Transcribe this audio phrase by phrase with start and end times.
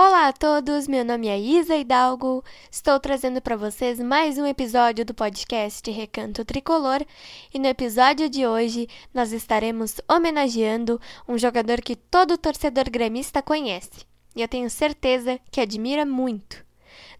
[0.00, 2.44] Olá a todos, meu nome é Isa Hidalgo.
[2.70, 7.04] Estou trazendo para vocês mais um episódio do podcast Recanto Tricolor
[7.52, 14.06] e no episódio de hoje nós estaremos homenageando um jogador que todo torcedor gremista conhece
[14.36, 16.64] e eu tenho certeza que admira muito.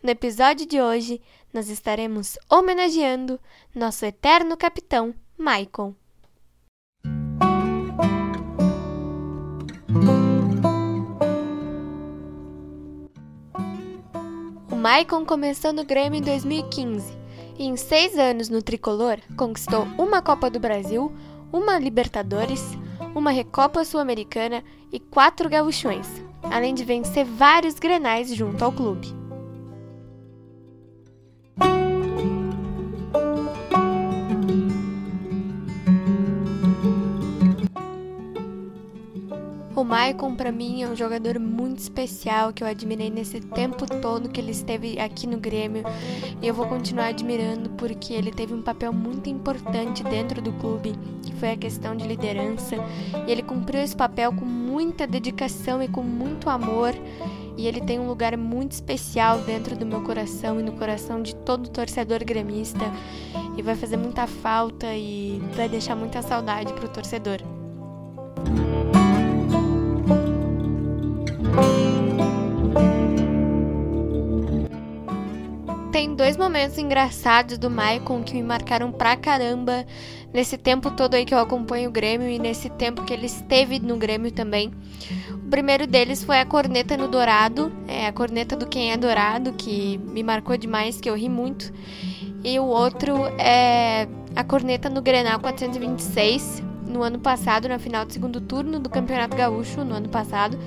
[0.00, 1.20] No episódio de hoje
[1.52, 3.40] nós estaremos homenageando
[3.74, 5.96] nosso eterno capitão, Maicon.
[14.78, 17.12] Maicon começou no Grêmio em 2015
[17.58, 21.12] e em seis anos no tricolor conquistou uma Copa do Brasil,
[21.52, 22.62] uma Libertadores,
[23.12, 26.06] uma Recopa Sul-Americana e quatro gauchões,
[26.44, 29.17] além de vencer vários grenais junto ao clube.
[39.98, 44.40] Maicon, para mim, é um jogador muito especial que eu admirei nesse tempo todo que
[44.40, 45.82] ele esteve aqui no Grêmio.
[46.40, 50.94] E eu vou continuar admirando porque ele teve um papel muito importante dentro do clube,
[51.24, 52.76] que foi a questão de liderança.
[53.26, 56.94] E ele cumpriu esse papel com muita dedicação e com muito amor.
[57.56, 61.34] E ele tem um lugar muito especial dentro do meu coração e no coração de
[61.34, 62.84] todo torcedor gremista.
[63.56, 67.57] E vai fazer muita falta e vai deixar muita saudade pro torcedor.
[76.18, 79.86] Dois momentos engraçados do Maicon que me marcaram pra caramba
[80.34, 83.78] nesse tempo todo aí que eu acompanho o Grêmio e nesse tempo que ele esteve
[83.78, 84.72] no Grêmio também.
[85.32, 89.52] O primeiro deles foi a corneta no Dourado, é a corneta do Quem é Dourado,
[89.52, 91.72] que me marcou demais, que eu ri muito.
[92.42, 98.12] E o outro é a corneta no Grenal 426, no ano passado, na final do
[98.12, 100.58] segundo turno do Campeonato Gaúcho, no ano passado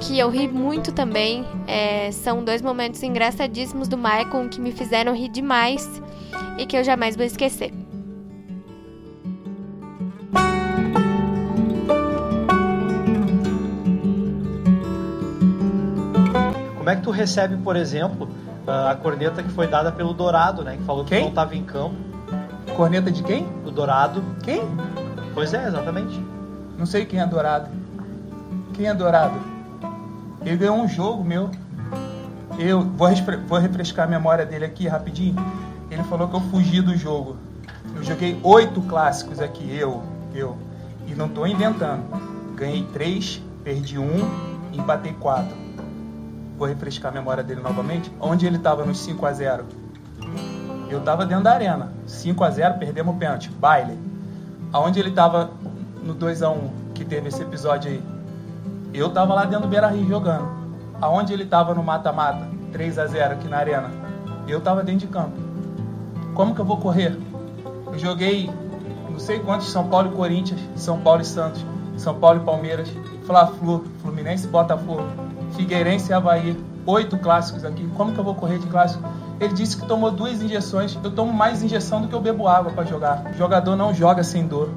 [0.00, 1.44] que eu ri muito também.
[1.66, 6.02] É, são dois momentos engraçadíssimos do Maicon que me fizeram rir demais
[6.58, 7.72] e que eu jamais vou esquecer.
[16.76, 18.28] Como é que tu recebe, por exemplo,
[18.66, 20.76] a corneta que foi dada pelo Dourado, né?
[20.76, 21.22] Que falou que Quem?
[21.22, 21.96] não estava em campo.
[22.76, 23.46] Corneta de quem?
[23.64, 24.22] O Dourado.
[24.42, 24.62] Quem?
[25.32, 26.20] Pois é, exatamente.
[26.76, 27.68] Não sei quem é Dourado.
[28.74, 29.53] Quem é Dourado?
[30.44, 31.50] Ele ganhou um jogo meu.
[32.58, 33.08] Eu vou,
[33.48, 35.36] vou refrescar a memória dele aqui rapidinho.
[35.90, 37.36] Ele falou que eu fugi do jogo.
[37.96, 40.02] Eu joguei oito clássicos aqui, eu,
[40.34, 40.56] eu.
[41.06, 42.02] E não estou inventando.
[42.54, 44.28] Ganhei três, perdi um,
[44.72, 45.56] empatei quatro.
[46.58, 48.12] Vou refrescar a memória dele novamente.
[48.20, 49.64] Onde ele estava nos 5 a 0
[50.88, 51.92] Eu estava dentro da arena.
[52.06, 53.50] 5 a 0 perdemos o pênalti.
[53.50, 53.98] Baile.
[54.72, 55.50] Aonde ele estava
[56.02, 58.13] no 2 a 1 que teve esse episódio aí?
[58.94, 60.48] Eu tava lá dentro do Beira Rio jogando.
[61.00, 63.90] Aonde ele tava no mata-mata, 3 a 0 aqui na arena,
[64.46, 65.36] eu tava dentro de campo.
[66.32, 67.18] Como que eu vou correr?
[67.88, 68.48] Eu joguei
[69.10, 71.66] não sei quantos São Paulo e Corinthians, São Paulo e Santos,
[71.96, 72.88] São Paulo e Palmeiras,
[73.26, 75.04] Fla-Flu, Fluminense e Botafogo,
[75.56, 76.56] Figueirense e Havaí,
[76.86, 77.88] oito clássicos aqui.
[77.96, 79.02] Como que eu vou correr de clássico?
[79.40, 80.96] Ele disse que tomou duas injeções.
[81.02, 83.24] Eu tomo mais injeção do que eu bebo água para jogar.
[83.32, 84.70] O jogador não joga sem dor.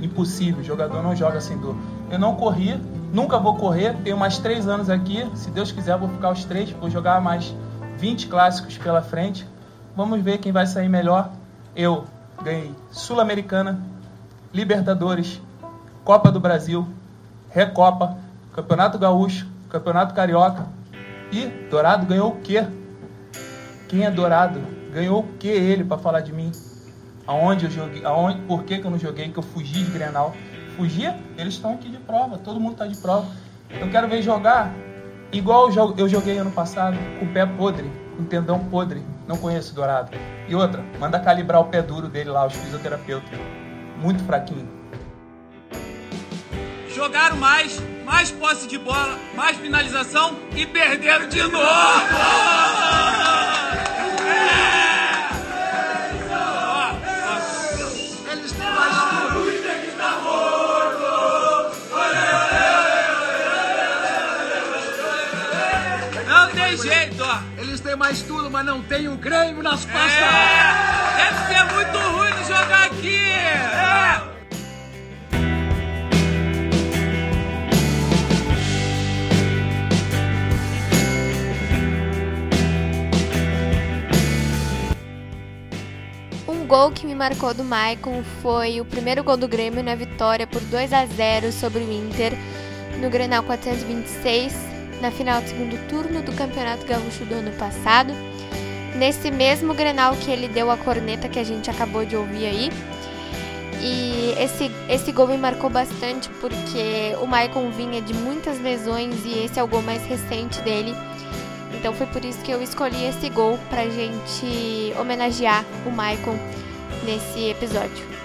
[0.00, 1.74] Impossível, o jogador não joga sem dor.
[2.10, 2.80] Eu não corri,
[3.12, 5.28] Nunca vou correr, tenho mais três anos aqui.
[5.34, 6.70] Se Deus quiser, vou ficar os três.
[6.70, 7.54] Vou jogar mais
[7.98, 9.46] 20 clássicos pela frente.
[9.96, 11.30] Vamos ver quem vai sair melhor.
[11.76, 12.04] Eu
[12.42, 13.80] ganhei Sul-Americana,
[14.52, 15.40] Libertadores,
[16.04, 16.86] Copa do Brasil,
[17.50, 18.16] Recopa,
[18.52, 20.66] Campeonato Gaúcho, Campeonato Carioca.
[21.32, 22.66] E Dourado ganhou o quê?
[23.88, 24.60] Quem é Dourado?
[24.92, 26.52] Ganhou o quê ele para falar de mim?
[27.26, 28.04] Aonde eu joguei?
[28.04, 28.40] Aonde?
[28.42, 29.28] Por que, que eu não joguei?
[29.30, 30.34] Que eu fugi de Grenal?
[30.76, 33.26] Fugia, eles estão aqui de prova, todo mundo está de prova.
[33.70, 34.72] Eu quero ver jogar
[35.32, 39.02] igual eu joguei ano passado, com o pé podre, com o tendão podre.
[39.26, 40.10] Não conheço Dourado.
[40.48, 43.38] E outra, manda calibrar o pé duro dele lá, os fisioterapeutas.
[44.00, 44.68] Muito fraquinho.
[46.94, 52.63] Jogaram mais, mais posse de bola, mais finalização e perderam de novo!
[67.84, 70.10] Tem mais tudo, mas não tem o Grêmio nas costas.
[70.10, 73.14] É, deve ser muito ruim jogar aqui.
[73.14, 74.24] É.
[86.48, 90.46] Um gol que me marcou do Maicon foi o primeiro gol do Grêmio na vitória
[90.46, 92.32] por 2 a 0 sobre o Inter
[92.98, 94.73] no Grenal 426
[95.04, 98.10] na final do segundo turno do Campeonato Gaúcho do ano passado.
[98.96, 102.70] Nesse mesmo Grenal que ele deu a corneta que a gente acabou de ouvir aí.
[103.82, 109.44] E esse, esse gol me marcou bastante porque o Maicon vinha de muitas lesões e
[109.44, 110.94] esse é o gol mais recente dele.
[111.74, 116.38] Então foi por isso que eu escolhi esse gol pra gente homenagear o Maicon
[117.04, 118.23] nesse episódio.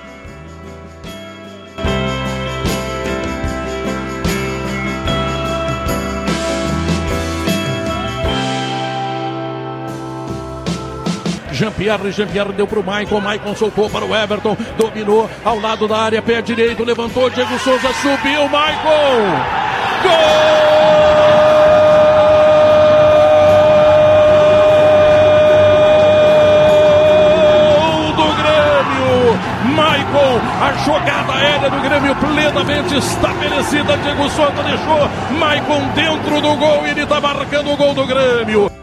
[11.60, 16.22] Jean-Pierre, Jean-Pierre deu pro Maicon, Maicon soltou para o Everton, dominou ao lado da área,
[16.22, 18.90] pé direito, levantou, Diego Souza subiu, Maicon!
[20.02, 20.70] Gol!
[29.76, 33.98] Maicon, a jogada aérea do Grêmio plenamente estabelecida.
[33.98, 38.79] Diego Souza deixou Maicon dentro do gol e ele está marcando o gol do Grêmio.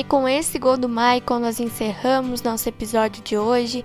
[0.00, 3.84] E com esse gol do Maicon, nós encerramos nosso episódio de hoje.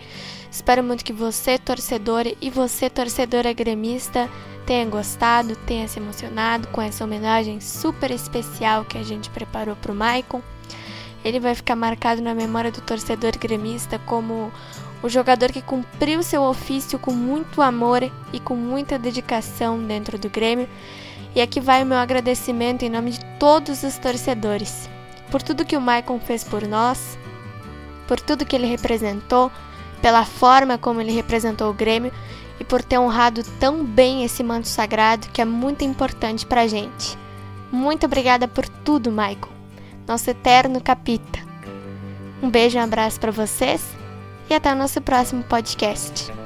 [0.50, 4.30] Espero muito que você, torcedor, e você, torcedora gremista,
[4.66, 9.92] tenha gostado, tenha se emocionado com essa homenagem super especial que a gente preparou para
[9.92, 10.42] o Maicon.
[11.22, 14.54] Ele vai ficar marcado na memória do torcedor gremista como
[15.04, 20.30] o jogador que cumpriu seu ofício com muito amor e com muita dedicação dentro do
[20.30, 20.70] Grêmio.
[21.36, 24.95] E aqui vai o meu agradecimento em nome de todos os torcedores
[25.32, 27.18] por tudo que o Maicon fez por nós,
[28.08, 29.52] por tudo que ele representou,
[30.02, 32.12] pela forma como ele representou o Grêmio
[32.60, 37.18] e por ter honrado tão bem esse manto sagrado que é muito importante pra gente.
[37.72, 39.50] Muito obrigada por tudo, Maicon,
[40.08, 41.40] nosso eterno capita.
[42.42, 43.84] Um beijo e um abraço para vocês
[44.50, 46.45] e até o nosso próximo podcast.